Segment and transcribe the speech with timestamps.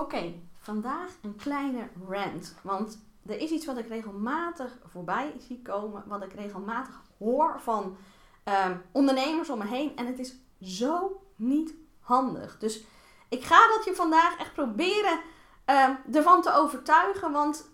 [0.00, 2.54] Oké, vandaag een kleine rant.
[2.62, 6.04] Want er is iets wat ik regelmatig voorbij zie komen.
[6.06, 7.96] Wat ik regelmatig hoor van
[8.44, 9.96] ehm, ondernemers om me heen.
[9.96, 12.58] En het is zo niet handig.
[12.58, 12.84] Dus
[13.28, 15.20] ik ga dat je vandaag echt proberen
[15.66, 17.32] um, ervan te overtuigen.
[17.32, 17.70] Want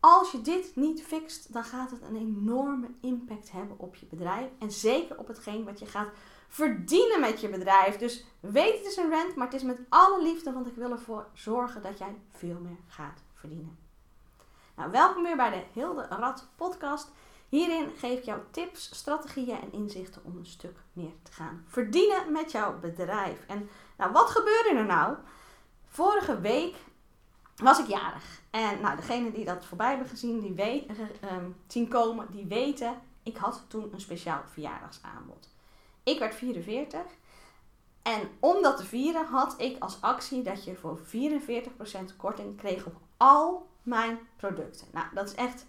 [0.00, 4.50] als je dit niet fixt, dan gaat het een enorme impact hebben op je bedrijf.
[4.58, 6.08] En zeker op hetgeen wat je gaat
[6.48, 7.96] verdienen met je bedrijf.
[7.96, 10.90] Dus weet het is een rent, maar het is met alle liefde, want ik wil
[10.90, 13.78] ervoor zorgen dat jij veel meer gaat verdienen.
[14.76, 17.10] Nou, welkom weer bij de Hilde Rad podcast.
[17.48, 22.32] Hierin geef ik jou tips, strategieën en inzichten om een stuk meer te gaan verdienen
[22.32, 23.44] met jouw bedrijf.
[23.46, 25.16] En nou, wat gebeurde er nou?
[25.86, 26.76] Vorige week
[27.56, 28.40] was ik jarig.
[28.50, 31.32] En nou, degene die dat voorbij hebben gezien, die weet, uh,
[31.66, 35.48] zien komen, die weten, ik had toen een speciaal verjaardagsaanbod.
[36.06, 37.00] Ik werd 44.
[38.02, 42.86] En om dat te vieren had ik als actie dat je voor 44% korting kreeg
[42.86, 44.86] op al mijn producten.
[44.92, 45.66] Nou, dat is echt,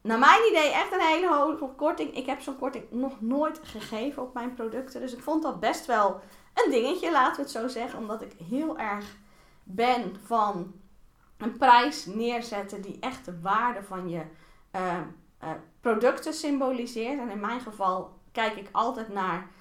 [0.00, 2.16] naar mijn idee, echt een hele hoge korting.
[2.16, 5.00] Ik heb zo'n korting nog nooit gegeven op mijn producten.
[5.00, 6.20] Dus ik vond dat best wel
[6.54, 7.98] een dingetje, laten we het zo zeggen.
[7.98, 9.16] Omdat ik heel erg
[9.62, 10.74] ben van
[11.36, 14.22] een prijs neerzetten die echt de waarde van je
[14.74, 15.00] uh,
[15.42, 17.18] uh, producten symboliseert.
[17.18, 19.54] En in mijn geval kijk ik altijd naar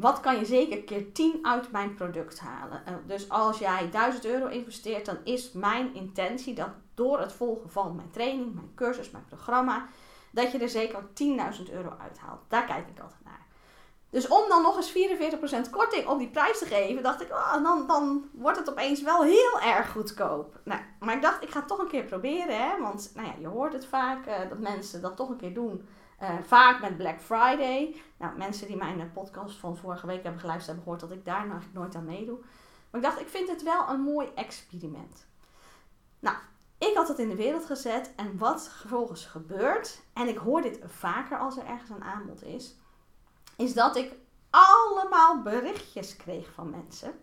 [0.00, 2.82] wat kan je zeker keer 10 uit mijn product halen.
[2.88, 7.70] Uh, dus als jij 1000 euro investeert, dan is mijn intentie dat door het volgen
[7.70, 9.86] van mijn training, mijn cursus, mijn programma,
[10.32, 12.40] dat je er zeker 10.000 euro uithaalt.
[12.48, 13.46] Daar kijk ik altijd naar.
[14.10, 14.92] Dus om dan nog eens
[15.68, 19.02] 44% korting op die prijs te geven, dacht ik, oh, dan, dan wordt het opeens
[19.02, 20.60] wel heel erg goedkoop.
[20.64, 22.68] Nou, maar ik dacht, ik ga het toch een keer proberen.
[22.68, 22.80] Hè?
[22.80, 25.88] Want nou ja, je hoort het vaak uh, dat mensen dat toch een keer doen.
[26.22, 28.02] Uh, vaak met Black Friday.
[28.16, 31.36] Nou, mensen die mijn podcast van vorige week hebben geluisterd hebben gehoord dat ik daar
[31.36, 32.38] eigenlijk nooit aan meedoe.
[32.90, 35.26] Maar ik dacht, ik vind het wel een mooi experiment.
[36.18, 36.36] Nou,
[36.78, 40.78] ik had het in de wereld gezet en wat vervolgens gebeurt, en ik hoor dit
[40.84, 42.76] vaker als er ergens een aanbod is,
[43.56, 44.12] is dat ik
[44.50, 47.22] allemaal berichtjes kreeg van mensen.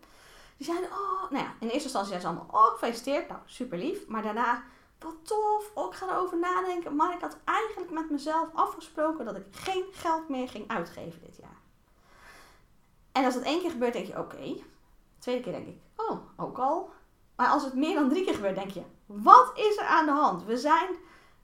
[0.58, 3.78] Die zeiden, oh, nou ja, in eerste instantie zeiden ze allemaal, oh, gefeliciteerd, nou, super
[3.78, 4.08] lief.
[4.08, 4.64] Maar daarna,
[5.00, 6.96] wat tof, oh, ik ga erover nadenken.
[6.96, 11.38] Maar ik had eigenlijk met mezelf afgesproken dat ik geen geld meer ging uitgeven dit
[11.38, 11.62] jaar.
[13.12, 14.56] En als dat één keer gebeurt, denk je, oké.
[15.20, 16.90] Tweede keer denk ik, oh, ook al.
[17.36, 20.12] Maar als het meer dan drie keer gebeurt, denk je, wat is er aan de
[20.12, 20.44] hand?
[20.44, 20.96] We zijn,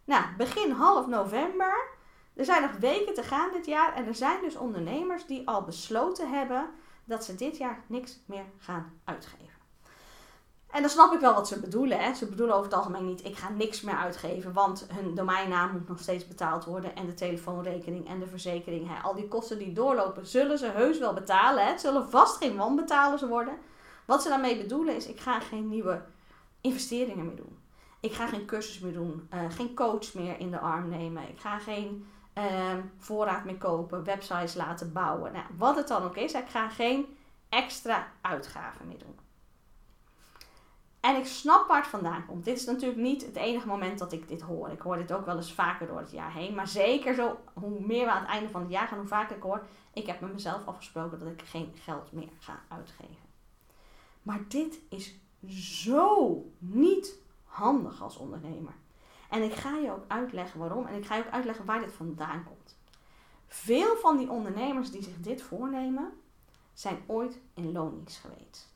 [0.04, 1.92] nou, begin half november.
[2.34, 5.64] Er zijn nog weken te gaan dit jaar en er zijn dus ondernemers die al
[5.64, 6.70] besloten hebben
[7.06, 9.53] dat ze dit jaar niks meer gaan uitgeven.
[10.74, 12.00] En dan snap ik wel wat ze bedoelen.
[12.00, 12.14] Hè.
[12.14, 15.88] Ze bedoelen over het algemeen niet, ik ga niks meer uitgeven, want hun domeinnaam moet
[15.88, 18.88] nog steeds betaald worden en de telefoonrekening en de verzekering.
[18.88, 19.02] Hè.
[19.02, 21.64] Al die kosten die doorlopen, zullen ze heus wel betalen.
[21.64, 21.70] Hè.
[21.70, 23.58] Het zullen vast geen wanbetalers worden.
[24.06, 26.02] Wat ze daarmee bedoelen is, ik ga geen nieuwe
[26.62, 27.58] investeringen meer doen.
[28.00, 31.30] Ik ga geen cursus meer doen, uh, geen coach meer in de arm nemen.
[31.30, 32.08] Ik ga geen
[32.38, 32.44] uh,
[32.98, 35.32] voorraad meer kopen, websites laten bouwen.
[35.32, 37.18] Nou, wat het dan ook is, ik ga geen
[37.50, 39.23] extra uitgaven meer doen.
[41.04, 42.46] En ik snap waar het vandaan komt.
[42.46, 44.70] Dit is natuurlijk niet het enige moment dat ik dit hoor.
[44.70, 46.56] Ik hoor dit ook wel eens vaker door het jaar heen.
[46.56, 49.36] Maar zeker zo, hoe meer we aan het einde van het jaar gaan, hoe vaker
[49.36, 49.66] ik hoor.
[49.94, 53.30] Ik heb met mezelf afgesproken dat ik geen geld meer ga uitgeven.
[54.22, 55.16] Maar dit is
[55.48, 58.74] zo niet handig als ondernemer.
[59.30, 60.86] En ik ga je ook uitleggen waarom.
[60.86, 62.78] En ik ga je ook uitleggen waar dit vandaan komt.
[63.48, 66.12] Veel van die ondernemers die zich dit voornemen,
[66.74, 68.74] zijn ooit in loondienst geweest.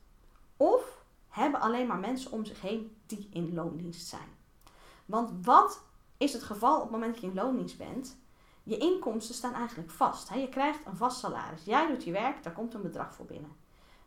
[0.56, 0.97] Of
[1.28, 4.36] hebben alleen maar mensen om zich heen die in loondienst zijn.
[5.06, 5.82] Want wat
[6.16, 8.16] is het geval op het moment dat je in loondienst bent?
[8.62, 10.34] Je inkomsten staan eigenlijk vast.
[10.34, 11.64] Je krijgt een vast salaris.
[11.64, 13.56] Jij doet je werk, daar komt een bedrag voor binnen.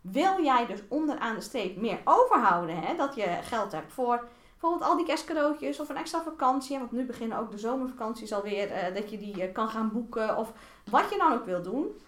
[0.02, 4.28] Wil jij dus onderaan de streep meer overhouden, hè, dat je geld hebt voor
[4.62, 6.80] bijvoorbeeld al die kerstcadeautjes of een extra vakantie.
[6.80, 10.38] Want nu beginnen ook de zomervakanties alweer, uh, dat je die uh, kan gaan boeken
[10.38, 10.54] of
[10.90, 12.02] wat je dan ook wil doen.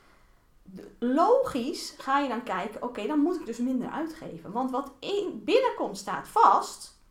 [0.99, 4.51] Logisch ga je dan kijken, oké, dan moet ik dus minder uitgeven.
[4.51, 7.01] Want wat in, binnenkomt staat vast.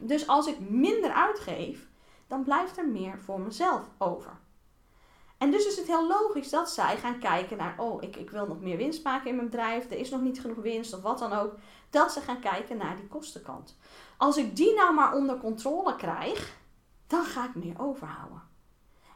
[0.00, 1.88] Dus als ik minder uitgeef,
[2.26, 4.38] dan blijft er meer voor mezelf over.
[5.38, 8.46] En dus is het heel logisch dat zij gaan kijken naar, oh, ik, ik wil
[8.46, 11.18] nog meer winst maken in mijn bedrijf, er is nog niet genoeg winst of wat
[11.18, 11.54] dan ook.
[11.90, 13.76] Dat ze gaan kijken naar die kostenkant.
[14.16, 16.56] Als ik die nou maar onder controle krijg,
[17.06, 18.42] dan ga ik meer overhouden.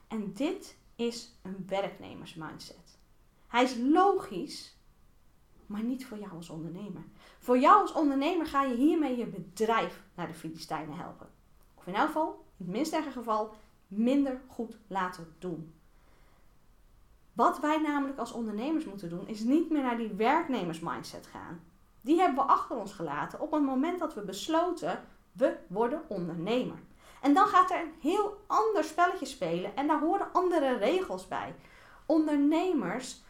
[0.09, 2.88] En dit is een werknemersmindset.
[3.49, 4.77] Hij is logisch,
[5.67, 7.03] maar niet voor jou als ondernemer.
[7.39, 11.29] Voor jou als ondernemer ga je hiermee je bedrijf naar de Filistijnen helpen.
[11.75, 13.55] Of in elk geval, in het minst erge geval,
[13.87, 15.75] minder goed laten doen.
[17.33, 21.61] Wat wij namelijk als ondernemers moeten doen, is niet meer naar die werknemersmindset gaan.
[22.01, 26.79] Die hebben we achter ons gelaten op het moment dat we besloten, we worden ondernemer.
[27.23, 31.55] En dan gaat er een heel ander spelletje spelen en daar horen andere regels bij.
[32.07, 33.23] Ondernemers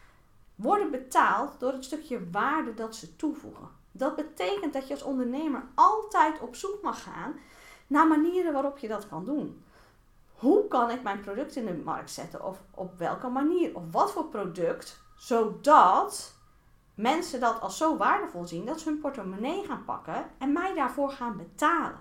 [0.61, 3.69] worden betaald door het stukje waarde dat ze toevoegen.
[3.91, 7.33] Dat betekent dat je als ondernemer altijd op zoek mag gaan
[7.87, 9.63] naar manieren waarop je dat kan doen.
[10.33, 12.45] Hoe kan ik mijn product in de markt zetten?
[12.45, 13.75] Of op welke manier?
[13.75, 15.01] Of wat voor product?
[15.17, 16.35] Zodat
[16.95, 21.11] mensen dat als zo waardevol zien dat ze hun portemonnee gaan pakken en mij daarvoor
[21.11, 21.99] gaan betalen.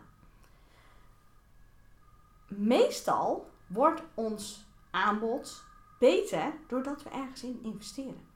[2.49, 5.65] Meestal wordt ons aanbod
[5.99, 8.28] beter doordat we ergens in investeren.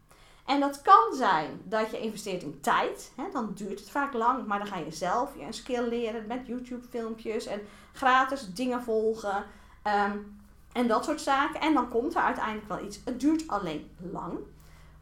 [0.47, 3.13] En dat kan zijn dat je investeert in tijd.
[3.17, 6.27] Hè, dan duurt het vaak lang, maar dan ga je zelf je een skill leren
[6.27, 7.61] met YouTube filmpjes en
[7.93, 9.45] gratis dingen volgen.
[9.83, 10.19] Ehm,
[10.73, 11.61] en dat soort zaken.
[11.61, 13.01] En dan komt er uiteindelijk wel iets.
[13.05, 14.39] Het duurt alleen lang.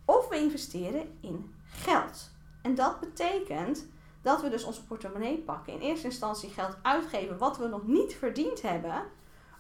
[0.05, 2.31] Of we investeren in geld.
[2.63, 3.87] En dat betekent
[4.23, 5.73] dat we dus onze portemonnee pakken.
[5.73, 9.03] In eerste instantie geld uitgeven wat we nog niet verdiend hebben.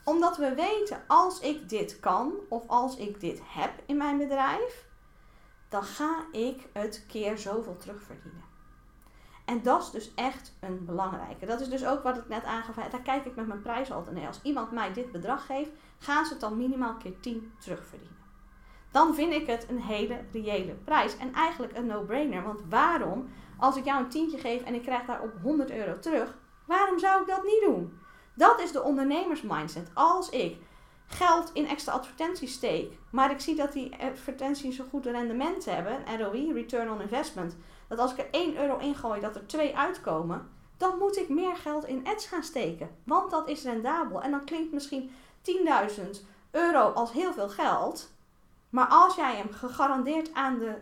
[0.05, 4.89] Omdat we weten, als ik dit kan of als ik dit heb in mijn bedrijf,
[5.71, 8.49] dan ga ik het keer zoveel terugverdienen.
[9.45, 11.47] En dat is dus echt een belangrijke.
[11.47, 12.75] Dat is dus ook wat ik net aangaf.
[12.75, 14.27] Daar kijk ik met mijn prijs altijd naar.
[14.27, 18.17] Als iemand mij dit bedrag geeft, gaan ze het dan minimaal keer 10 terugverdienen.
[18.91, 21.17] Dan vind ik het een hele reële prijs.
[21.17, 22.43] En eigenlijk een no-brainer.
[22.43, 23.29] Want waarom,
[23.59, 27.21] als ik jou een tientje geef en ik krijg daarop 100 euro terug, waarom zou
[27.21, 27.99] ik dat niet doen?
[28.35, 29.91] Dat is de ondernemersmindset.
[29.95, 30.57] Als ik
[31.11, 36.19] geld in extra advertenties steek, maar ik zie dat die advertenties een goed rendement hebben,
[36.19, 37.57] ROI, Return on Investment,
[37.89, 41.29] dat als ik er 1 euro in gooi, dat er 2 uitkomen, dan moet ik
[41.29, 42.91] meer geld in ads gaan steken.
[43.05, 44.23] Want dat is rendabel.
[44.23, 45.11] En dan klinkt misschien
[45.43, 46.03] 10.000
[46.51, 48.13] euro als heel veel geld.
[48.71, 50.75] Maar als jij hem gegarandeerd aan de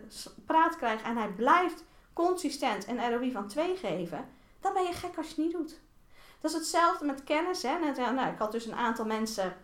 [0.45, 1.83] praat krijgt en hij blijft
[2.13, 4.27] consistent een ROI van 2 geven,
[4.59, 5.79] dan ben je gek als je het niet doet.
[6.41, 7.63] Dat is hetzelfde met kennis.
[7.63, 7.79] Hè?
[8.11, 9.55] Nou, ik had dus een aantal mensen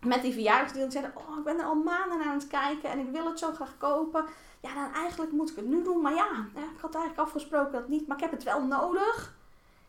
[0.00, 3.10] met die verjaardagsdeal zeiden: Oh, ik ben er al maanden aan het kijken en ik
[3.10, 4.24] wil het zo graag kopen.
[4.60, 6.00] Ja, dan eigenlijk moet ik het nu doen.
[6.00, 9.36] Maar ja, ik had eigenlijk afgesproken dat niet, maar ik heb het wel nodig.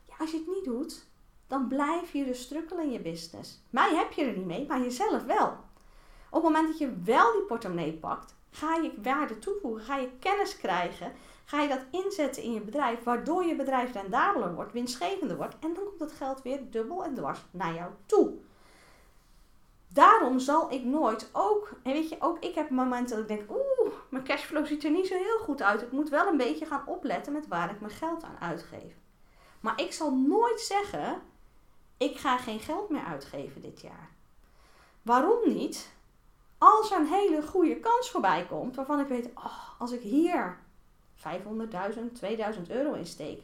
[0.07, 1.05] Ja, als je het niet doet,
[1.47, 3.61] dan blijf je dus strukkelen in je business.
[3.69, 5.47] Mij heb je er niet mee, maar jezelf wel.
[6.29, 10.09] Op het moment dat je wel die portemonnee pakt, ga je waarde toevoegen, ga je
[10.19, 11.13] kennis krijgen,
[11.45, 15.73] ga je dat inzetten in je bedrijf, waardoor je bedrijf rendabeler wordt, winstgevender wordt en
[15.73, 18.37] dan komt dat geld weer dubbel en dwars naar jou toe
[19.93, 23.49] daarom zal ik nooit ook, en weet je, ook ik heb momenten dat ik denk,
[23.51, 25.81] oeh, mijn cashflow ziet er niet zo heel goed uit.
[25.81, 28.93] Ik moet wel een beetje gaan opletten met waar ik mijn geld aan uitgeef.
[29.59, 31.21] Maar ik zal nooit zeggen,
[31.97, 34.09] ik ga geen geld meer uitgeven dit jaar.
[35.01, 35.91] Waarom niet?
[36.57, 40.57] Als er een hele goede kans voorbij komt, waarvan ik weet, oh, als ik hier
[41.15, 43.41] 500.000, 2000 euro in steek,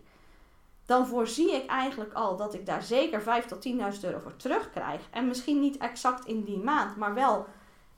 [0.85, 5.01] dan voorzie ik eigenlijk al dat ik daar zeker 5 tot 10.000 euro voor terugkrijg.
[5.11, 7.45] En misschien niet exact in die maand, maar wel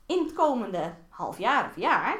[0.06, 2.18] in het komende half jaar of jaar.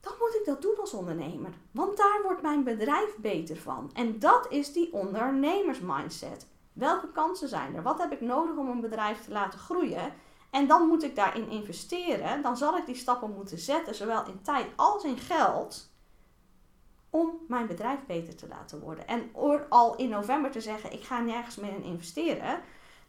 [0.00, 1.50] Dan moet ik dat doen als ondernemer.
[1.70, 3.90] Want daar wordt mijn bedrijf beter van.
[3.94, 6.46] En dat is die ondernemersmindset.
[6.72, 7.82] Welke kansen zijn er?
[7.82, 10.12] Wat heb ik nodig om een bedrijf te laten groeien?
[10.50, 12.42] En dan moet ik daarin investeren.
[12.42, 15.91] Dan zal ik die stappen moeten zetten, zowel in tijd als in geld
[17.12, 19.06] om mijn bedrijf beter te laten worden.
[19.06, 22.60] En door al in november te zeggen, ik ga nergens meer in investeren,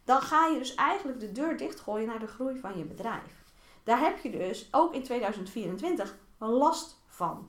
[0.04, 3.44] dan ga je dus eigenlijk de deur dichtgooien naar de groei van je bedrijf.
[3.82, 7.48] Daar heb je dus ook in 2024 last van.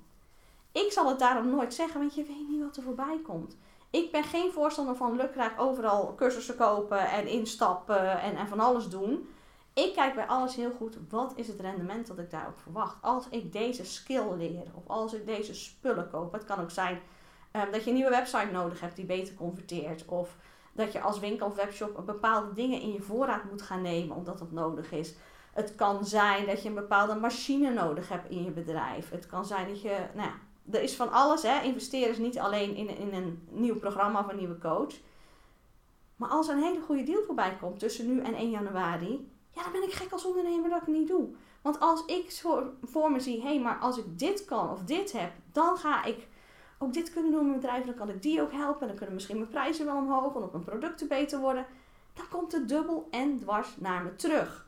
[0.71, 3.57] Ik zal het daarom nooit zeggen, want je weet niet wat er voorbij komt.
[3.89, 8.89] Ik ben geen voorstander van lukraak overal cursussen kopen en instappen en, en van alles
[8.89, 9.29] doen.
[9.75, 12.97] Ik kijk bij alles heel goed, wat is het rendement dat ik daarop verwacht?
[13.01, 16.33] Als ik deze skill leer of als ik deze spullen koop.
[16.33, 16.99] Het kan ook zijn
[17.51, 20.05] um, dat je een nieuwe website nodig hebt die beter converteert.
[20.05, 20.37] Of
[20.73, 24.39] dat je als winkel of webshop bepaalde dingen in je voorraad moet gaan nemen omdat
[24.39, 25.13] dat nodig is.
[25.53, 29.09] Het kan zijn dat je een bepaalde machine nodig hebt in je bedrijf.
[29.09, 30.35] Het kan zijn dat je, nou ja,
[30.71, 31.43] er is van alles.
[31.43, 31.61] Hè.
[31.61, 34.93] Investeren is niet alleen in, in een nieuw programma of een nieuwe coach.
[36.15, 39.63] Maar als er een hele goede deal voorbij komt tussen nu en 1 januari, ja,
[39.63, 41.27] dan ben ik gek als ondernemer dat ik het niet doe.
[41.61, 42.41] Want als ik
[42.81, 46.03] voor, me zie, hé, hey, maar als ik dit kan of dit heb, dan ga
[46.03, 46.27] ik
[46.77, 47.85] ook dit kunnen doen in mijn bedrijf.
[47.85, 48.81] Dan kan ik die ook helpen.
[48.81, 51.65] En dan kunnen misschien mijn prijzen wel omhoog, omdat mijn producten beter worden.
[52.13, 54.67] Dan komt het dubbel en dwars naar me terug.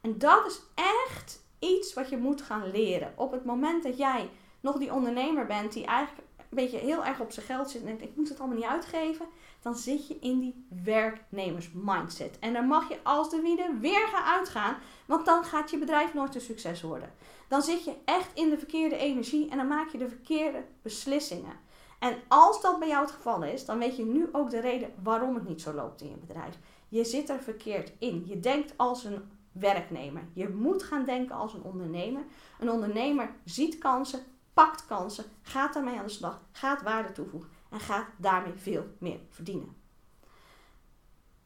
[0.00, 3.12] En dat is echt iets wat je moet gaan leren.
[3.16, 4.30] Op het moment dat jij
[4.60, 7.86] nog die ondernemer bent die eigenlijk een beetje heel erg op zijn geld zit en
[7.86, 9.26] denkt, ik moet het allemaal niet uitgeven
[9.62, 12.38] dan zit je in die werknemersmindset.
[12.38, 16.14] En dan mag je als de wiede weer gaan uitgaan, want dan gaat je bedrijf
[16.14, 17.12] nooit een succes worden.
[17.48, 21.66] Dan zit je echt in de verkeerde energie en dan maak je de verkeerde beslissingen.
[21.98, 24.92] En als dat bij jou het geval is, dan weet je nu ook de reden
[25.02, 26.58] waarom het niet zo loopt in je bedrijf.
[26.88, 28.24] Je zit er verkeerd in.
[28.26, 30.22] Je denkt als een werknemer.
[30.32, 32.22] Je moet gaan denken als een ondernemer.
[32.60, 34.20] Een ondernemer ziet kansen,
[34.54, 39.18] pakt kansen, gaat daarmee aan de slag, gaat waarde toevoegen en gaat daarmee veel meer
[39.30, 39.76] verdienen.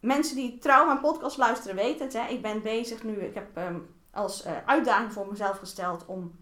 [0.01, 2.13] Mensen die trouw mijn podcast luisteren weten het.
[2.13, 2.27] Hè?
[2.27, 6.41] Ik ben bezig nu, ik heb um, als uh, uitdaging voor mezelf gesteld om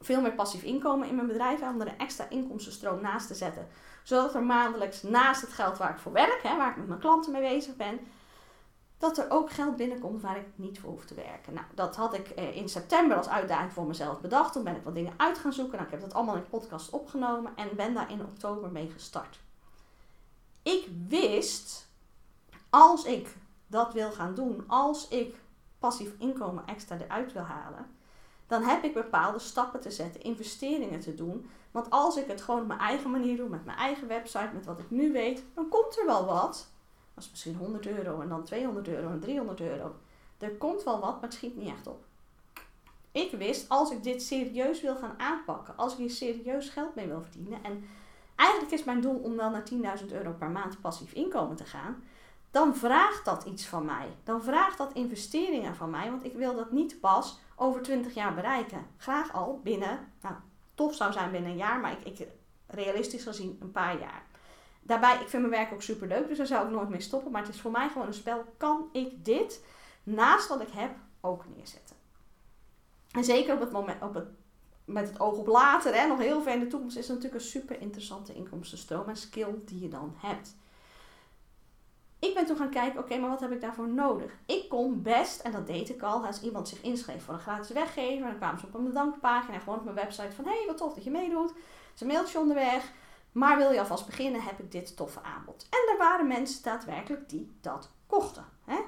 [0.00, 3.68] veel meer passief inkomen in mijn bedrijf, om er een extra inkomstenstroom naast te zetten.
[4.02, 7.00] Zodat er maandelijks naast het geld waar ik voor werk, hè, waar ik met mijn
[7.00, 7.98] klanten mee bezig ben,
[8.98, 11.54] dat er ook geld binnenkomt waar ik niet voor hoef te werken.
[11.54, 14.52] Nou, dat had ik eh, in september als uitdaging voor mezelf bedacht.
[14.52, 15.74] Toen ben ik wat dingen uit gaan zoeken.
[15.74, 18.90] Nou, ik heb dat allemaal in de podcast opgenomen en ben daar in oktober mee
[18.90, 19.38] gestart.
[20.62, 21.88] Ik wist,
[22.70, 23.36] als ik
[23.66, 25.36] dat wil gaan doen, als ik
[25.78, 27.86] passief inkomen extra eruit wil halen,
[28.46, 31.50] dan heb ik bepaalde stappen te zetten, investeringen te doen.
[31.70, 34.64] Want als ik het gewoon op mijn eigen manier doe, met mijn eigen website, met
[34.64, 36.70] wat ik nu weet, dan komt er wel wat.
[37.16, 39.94] Dat is misschien 100 euro en dan 200 euro en 300 euro.
[40.38, 42.04] Er komt wel wat, maar het schiet niet echt op.
[43.12, 47.06] Ik wist, als ik dit serieus wil gaan aanpakken, als ik hier serieus geld mee
[47.06, 47.84] wil verdienen, en
[48.34, 52.02] eigenlijk is mijn doel om wel naar 10.000 euro per maand passief inkomen te gaan,
[52.50, 54.08] dan vraagt dat iets van mij.
[54.24, 58.34] Dan vraagt dat investeringen van mij, want ik wil dat niet pas over 20 jaar
[58.34, 58.86] bereiken.
[58.96, 60.34] Graag al binnen, nou,
[60.74, 62.28] tof zou zijn binnen een jaar, maar ik, ik
[62.66, 64.24] realistisch gezien een paar jaar.
[64.86, 67.32] Daarbij, ik vind mijn werk ook super leuk, dus daar zou ik nooit mee stoppen.
[67.32, 68.44] Maar het is voor mij gewoon een spel.
[68.56, 69.64] Kan ik dit
[70.02, 70.90] naast wat ik heb
[71.20, 71.96] ook neerzetten?
[73.10, 74.28] En zeker op het moment, op het,
[74.84, 77.42] met het oog op later, hè, nog heel ver in de toekomst, is het natuurlijk
[77.42, 80.56] een super interessante inkomstenstroom en skill die je dan hebt.
[82.18, 84.32] Ik ben toen gaan kijken, oké, maar wat heb ik daarvoor nodig?
[84.46, 87.70] Ik kon best, en dat deed ik al, als iemand zich inschreef voor een gratis
[87.70, 90.76] weggever, dan kwamen ze op een bedankpagina, gewoon op mijn website van, hé, hey, wat
[90.76, 91.52] tof dat je meedoet.
[91.98, 92.92] een mailtje onderweg.
[93.36, 95.66] Maar wil je alvast beginnen, heb ik dit toffe aanbod.
[95.70, 98.44] En er waren mensen daadwerkelijk die dat kochten.
[98.64, 98.78] Hè?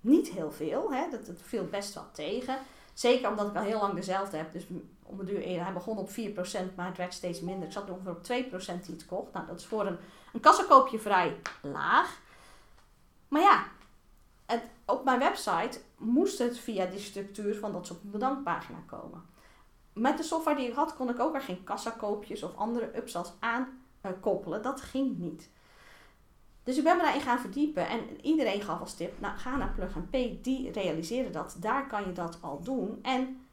[0.00, 1.10] Niet heel veel, hè?
[1.10, 2.58] Dat, viel best wel tegen.
[2.94, 4.52] Zeker omdat ik al heel lang dezelfde heb.
[4.52, 4.66] Dus
[5.02, 6.12] om het duur eerder, hij begon op 4%,
[6.76, 7.66] maar het werd steeds minder.
[7.66, 9.32] Ik zat ongeveer op 2% die het kocht.
[9.32, 9.98] Nou, dat is voor een,
[10.32, 12.20] een kassakoopje vrij laag.
[13.28, 13.64] Maar ja,
[14.84, 19.22] op mijn website moest het via die structuur van dat een bedankpagina komen.
[19.92, 23.32] Met de software die ik had, kon ik ook er geen kassakoopjes of andere upsells
[23.38, 24.62] aan uh, koppelen.
[24.62, 25.50] Dat ging niet.
[26.64, 29.72] Dus ik ben me daarin gaan verdiepen en iedereen gaf als tip, nou ga naar
[29.74, 31.56] Plug P, die realiseren dat.
[31.60, 32.98] Daar kan je dat al doen.
[33.02, 33.46] En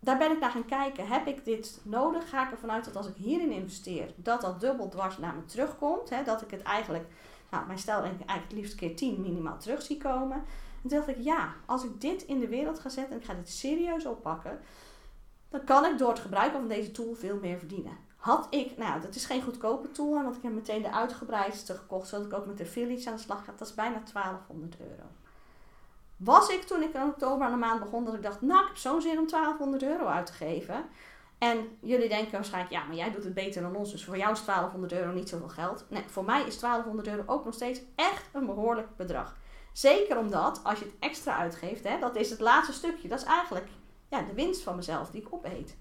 [0.00, 2.28] daar ben ik naar gaan kijken, heb ik dit nodig?
[2.28, 5.44] Ga ik ervan uit dat als ik hierin investeer, dat dat dubbel dwars naar me
[5.44, 6.10] terugkomt.
[6.10, 6.24] Hè?
[6.24, 7.06] Dat ik het eigenlijk,
[7.50, 10.36] nou mijn stijl eigenlijk het liefst keer 10 minimaal terug zie komen.
[10.82, 13.26] En toen dacht ik, ja, als ik dit in de wereld ga zetten en ik
[13.26, 14.60] ga dit serieus oppakken,
[15.48, 19.00] dan kan ik door het gebruiken van deze tool veel meer verdienen had ik, nou
[19.00, 22.46] dat is geen goedkope tool, want ik heb meteen de uitgebreidste gekocht, zodat ik ook
[22.46, 23.52] met de affiliates aan de slag ga.
[23.56, 25.02] Dat is bijna 1200 euro.
[26.16, 28.66] Was ik toen ik in oktober aan de maand begon, dat ik dacht, nou ik
[28.66, 30.84] heb zo'n zin om 1200 euro uit te geven.
[31.38, 34.32] En jullie denken waarschijnlijk, ja, maar jij doet het beter dan ons, dus voor jou
[34.32, 35.84] is 1200 euro niet zoveel geld.
[35.88, 39.36] Nee, voor mij is 1200 euro ook nog steeds echt een behoorlijk bedrag.
[39.72, 43.24] Zeker omdat, als je het extra uitgeeft, hè, dat is het laatste stukje, dat is
[43.24, 43.68] eigenlijk
[44.08, 45.76] ja, de winst van mezelf die ik opeet.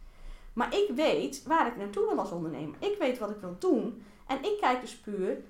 [0.57, 2.75] Maar ik weet waar ik naartoe wil als ondernemer.
[2.79, 4.03] Ik weet wat ik wil doen.
[4.27, 5.43] En ik kijk dus puur,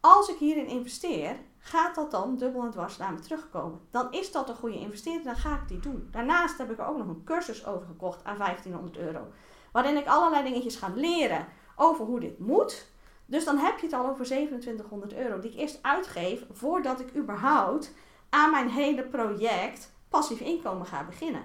[0.00, 3.80] als ik hierin investeer, gaat dat dan dubbel en dwars naar me terugkomen.
[3.90, 6.08] Dan is dat een goede investering, dan ga ik die doen.
[6.10, 9.26] Daarnaast heb ik er ook nog een cursus over gekocht aan 1500 euro.
[9.72, 12.86] Waarin ik allerlei dingetjes ga leren over hoe dit moet.
[13.26, 17.16] Dus dan heb je het al over 2700 euro die ik eerst uitgeef voordat ik
[17.16, 17.92] überhaupt
[18.30, 21.44] aan mijn hele project passief inkomen ga beginnen.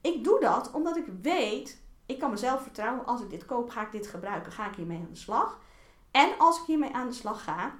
[0.00, 3.82] Ik doe dat omdat ik weet ik kan mezelf vertrouwen, als ik dit koop, ga
[3.82, 5.58] ik dit gebruiken, ga ik hiermee aan de slag.
[6.10, 7.74] En als ik hiermee aan de slag ga,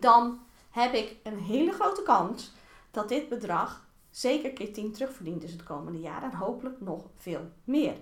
[0.00, 0.40] dan
[0.70, 2.52] heb ik een hele grote kans
[2.90, 6.22] dat dit bedrag zeker keer 10 terugverdient is het komende jaar.
[6.22, 7.94] En hopelijk nog veel meer.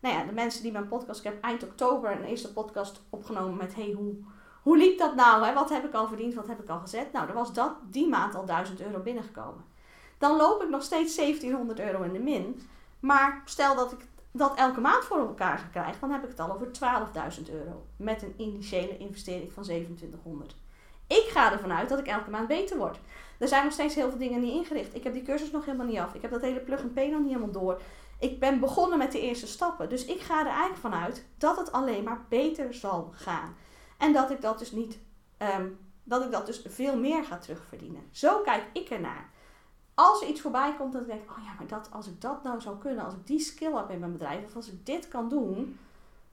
[0.00, 3.56] Nou ja, de mensen die mijn podcast, ik heb eind oktober een eerste podcast opgenomen
[3.56, 4.14] met hey, hoe,
[4.62, 5.44] hoe liep dat nou?
[5.44, 5.54] Hè?
[5.54, 6.34] Wat heb ik al verdiend?
[6.34, 7.12] Wat heb ik al gezet?
[7.12, 9.64] Nou, er was dat die maand al 1000 euro binnengekomen.
[10.18, 12.60] Dan loop ik nog steeds 1700 euro in de min.
[13.00, 14.06] Maar stel dat ik
[14.38, 16.66] dat elke maand voor elkaar krijg, dan heb ik het al over
[17.38, 17.86] 12.000 euro.
[17.96, 20.54] Met een initiële investering van 2700.
[21.06, 22.98] Ik ga ervan uit dat ik elke maand beter word.
[23.38, 24.94] Er zijn nog steeds heel veel dingen niet ingericht.
[24.94, 26.14] Ik heb die cursus nog helemaal niet af.
[26.14, 27.80] Ik heb dat hele plug and pay nog niet helemaal door.
[28.18, 29.88] Ik ben begonnen met de eerste stappen.
[29.88, 33.56] Dus ik ga er eigenlijk vanuit dat het alleen maar beter zal gaan.
[33.98, 34.98] En dat ik dat dus niet,
[35.36, 35.66] ehm,
[36.04, 38.02] dat ik dat dus veel meer ga terugverdienen.
[38.10, 39.30] Zo kijk ik ernaar
[39.98, 42.42] als er iets voorbij komt, dan denk ik, oh ja, maar dat, als ik dat
[42.42, 45.08] nou zou kunnen, als ik die skill heb in mijn bedrijf, of als ik dit
[45.08, 45.78] kan doen,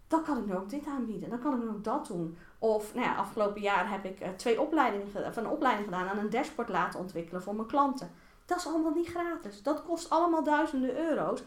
[0.07, 1.29] dan kan ik nu ook dit aanbieden.
[1.29, 2.37] Dan kan ik nu ook dat doen.
[2.59, 6.17] Of nou ja, afgelopen jaar heb ik uh, twee opleidingen, of een opleiding gedaan aan
[6.17, 8.11] een dashboard laten ontwikkelen voor mijn klanten.
[8.45, 9.63] Dat is allemaal niet gratis.
[9.63, 11.43] Dat kost allemaal duizenden euro's.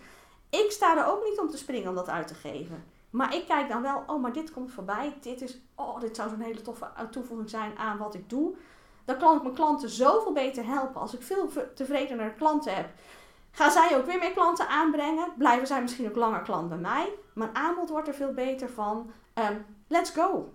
[0.51, 2.85] Ik sta er ook niet om te springen om dat uit te geven.
[3.11, 5.17] Maar ik kijk dan wel, oh, maar dit komt voorbij.
[5.21, 8.55] Dit is, oh, dit zou zo'n hele toffe toevoeging zijn aan wat ik doe.
[9.09, 11.00] Dan kan ik mijn klanten zoveel beter helpen.
[11.00, 12.88] Als ik veel tevredener klanten heb,
[13.50, 15.33] gaan zij ook weer meer klanten aanbrengen.
[15.38, 17.12] Blijven zij misschien ook langer klant bij mij.
[17.35, 19.11] Mijn aanbod wordt er veel beter van.
[19.35, 20.53] Um, let's go.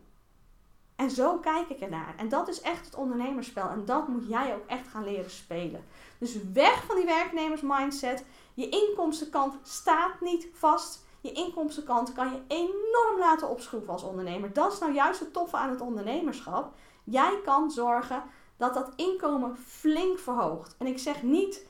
[0.95, 2.13] En zo kijk ik ernaar.
[2.17, 3.69] En dat is echt het ondernemerspel.
[3.69, 5.85] En dat moet jij ook echt gaan leren spelen.
[6.17, 8.25] Dus weg van die werknemersmindset.
[8.53, 11.05] Je inkomstenkant staat niet vast.
[11.21, 14.53] Je inkomstenkant kan je enorm laten opschroeven als ondernemer.
[14.53, 16.73] Dat is nou juist het toffe aan het ondernemerschap.
[17.03, 18.23] Jij kan zorgen
[18.57, 20.75] dat dat inkomen flink verhoogt.
[20.77, 21.65] En ik zeg niet,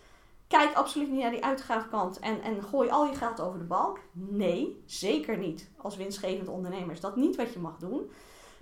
[0.48, 4.00] kijk absoluut niet naar die uitgavenkant en, en gooi al je geld over de balk.
[4.12, 5.70] Nee, zeker niet.
[5.78, 8.12] Als winstgevend ondernemer is dat niet wat je mag doen.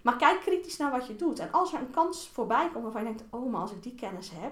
[0.01, 1.39] Maar kijk kritisch naar wat je doet.
[1.39, 3.95] En als er een kans voorbij komt waarvan je denkt, oh maar als ik die
[3.95, 4.51] kennis heb,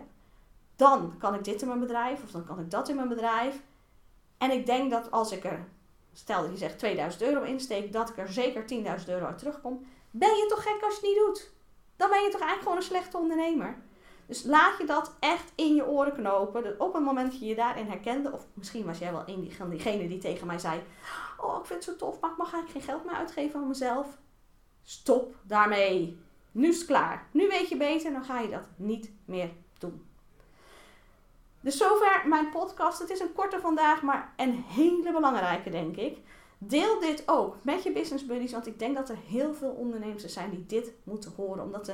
[0.75, 3.61] dan kan ik dit in mijn bedrijf of dan kan ik dat in mijn bedrijf.
[4.37, 5.67] En ik denk dat als ik er,
[6.13, 8.63] stel dat je zegt 2000 euro insteek, dat ik er zeker
[8.99, 9.85] 10.000 euro uit terugkom.
[10.11, 11.51] Ben je toch gek als je het niet doet?
[11.99, 13.77] Dan ben je toch eigenlijk gewoon een slechte ondernemer.
[14.25, 16.63] Dus laat je dat echt in je oren knopen.
[16.63, 19.51] Dat op het moment dat je je daarin herkende, of misschien was jij wel een
[19.51, 20.81] van diegenen die tegen mij zei:
[21.37, 23.67] Oh, ik vind het zo tof, maar ik mag eigenlijk geen geld meer uitgeven aan
[23.67, 24.07] mezelf.
[24.83, 26.19] Stop daarmee.
[26.51, 27.27] Nu is het klaar.
[27.31, 30.07] Nu weet je beter, dan ga je dat niet meer doen.
[31.61, 32.99] Dus zover mijn podcast.
[32.99, 36.17] Het is een korte vandaag, maar een hele belangrijke, denk ik.
[36.61, 40.25] Deel dit ook met je business buddies, want ik denk dat er heel veel ondernemers
[40.25, 41.93] zijn die dit moeten horen, omdat ze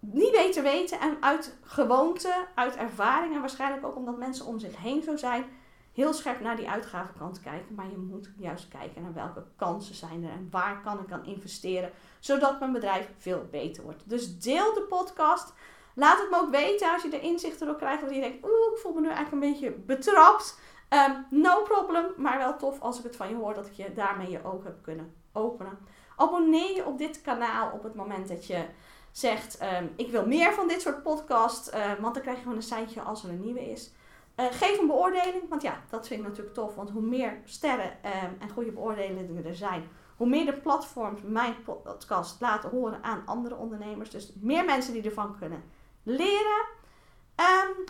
[0.00, 4.76] niet beter weten en uit gewoonte, uit ervaring en waarschijnlijk ook omdat mensen om zich
[4.76, 5.44] heen zo zijn,
[5.92, 7.74] heel scherp naar die uitgavenkant kijken.
[7.74, 11.24] Maar je moet juist kijken naar welke kansen zijn er en waar kan ik dan
[11.24, 14.02] investeren, zodat mijn bedrijf veel beter wordt.
[14.08, 15.52] Dus deel de podcast.
[15.94, 18.02] Laat het me ook weten als je er inzichten door krijgt.
[18.02, 20.60] Dat je denkt, oeh, ik voel me nu eigenlijk een beetje betrapt.
[20.92, 23.92] Um, no problem, maar wel tof als ik het van je hoor dat ik je
[23.92, 25.78] daarmee je ogen heb kunnen openen.
[26.16, 28.64] Abonneer je op dit kanaal op het moment dat je
[29.12, 32.56] zegt, um, ik wil meer van dit soort podcast, uh, want dan krijg je gewoon
[32.56, 33.92] een seintje als er een nieuwe is.
[34.36, 36.74] Uh, geef een beoordeling, want ja, dat vind ik natuurlijk tof.
[36.74, 41.54] Want hoe meer sterren um, en goede beoordelingen er zijn, hoe meer de platforms mijn
[41.62, 44.10] podcast laten horen aan andere ondernemers.
[44.10, 45.62] Dus meer mensen die ervan kunnen
[46.02, 46.66] leren.
[47.36, 47.84] Um,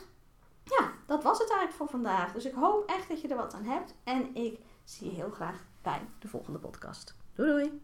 [0.64, 2.32] ja, dat was het eigenlijk voor vandaag.
[2.32, 3.94] Dus ik hoop echt dat je er wat aan hebt.
[4.04, 7.14] En ik zie je heel graag bij de volgende podcast.
[7.34, 7.80] Doei doei!